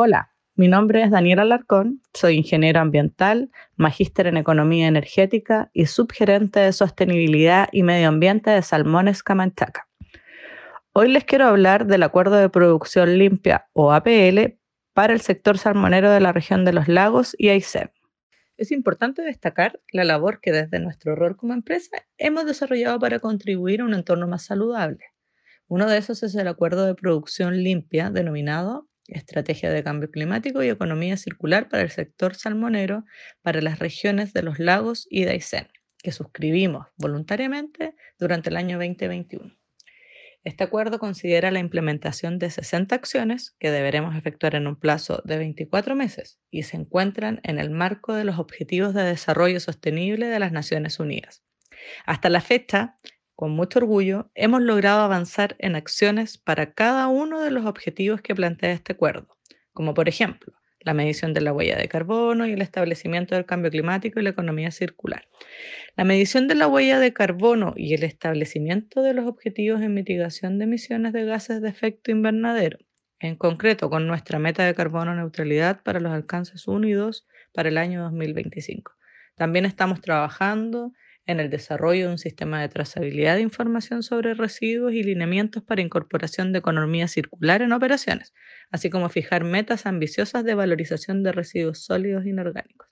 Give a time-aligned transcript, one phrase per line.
[0.00, 6.60] Hola, mi nombre es Daniela Alarcón, soy ingeniero ambiental, magíster en economía energética y subgerente
[6.60, 9.88] de sostenibilidad y medio ambiente de Salmones Camanchaca.
[10.92, 14.60] Hoy les quiero hablar del Acuerdo de Producción Limpia o APL
[14.92, 17.90] para el sector salmonero de la región de los lagos y Aysén.
[18.56, 23.80] Es importante destacar la labor que desde nuestro rol como empresa hemos desarrollado para contribuir
[23.80, 25.06] a un entorno más saludable.
[25.66, 30.68] Uno de esos es el Acuerdo de Producción Limpia, denominado Estrategia de Cambio Climático y
[30.68, 33.04] Economía Circular para el Sector Salmonero
[33.42, 35.68] para las regiones de los lagos y de Aysén,
[36.02, 39.58] que suscribimos voluntariamente durante el año 2021.
[40.44, 45.36] Este acuerdo considera la implementación de 60 acciones que deberemos efectuar en un plazo de
[45.36, 50.38] 24 meses y se encuentran en el marco de los Objetivos de Desarrollo Sostenible de
[50.38, 51.42] las Naciones Unidas.
[52.06, 52.98] Hasta la fecha,
[53.38, 58.34] con mucho orgullo, hemos logrado avanzar en acciones para cada uno de los objetivos que
[58.34, 59.38] plantea este acuerdo,
[59.72, 63.70] como por ejemplo la medición de la huella de carbono y el establecimiento del cambio
[63.70, 65.28] climático y la economía circular.
[65.94, 70.58] La medición de la huella de carbono y el establecimiento de los objetivos en mitigación
[70.58, 72.78] de emisiones de gases de efecto invernadero,
[73.20, 77.68] en concreto con nuestra meta de carbono neutralidad para los alcances 1 y 2 para
[77.68, 78.94] el año 2025.
[79.36, 80.92] También estamos trabajando
[81.28, 85.82] en el desarrollo de un sistema de trazabilidad de información sobre residuos y lineamientos para
[85.82, 88.32] incorporación de economía circular en operaciones,
[88.72, 92.88] así como fijar metas ambiciosas de valorización de residuos sólidos inorgánicos.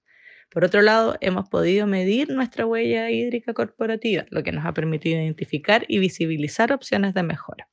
[0.50, 5.18] Por otro lado, hemos podido medir nuestra huella hídrica corporativa, lo que nos ha permitido
[5.18, 7.68] identificar y visibilizar opciones de mejora.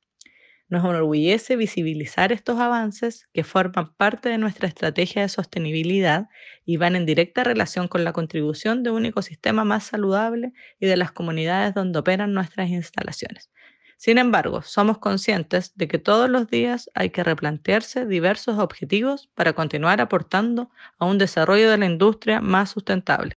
[0.74, 6.28] Nos enorgullece visibilizar estos avances que forman parte de nuestra estrategia de sostenibilidad
[6.64, 10.96] y van en directa relación con la contribución de un ecosistema más saludable y de
[10.96, 13.50] las comunidades donde operan nuestras instalaciones.
[13.96, 19.52] Sin embargo, somos conscientes de que todos los días hay que replantearse diversos objetivos para
[19.52, 23.32] continuar aportando a un desarrollo de la industria más sustentable.